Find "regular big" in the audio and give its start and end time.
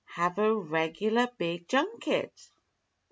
0.55-1.67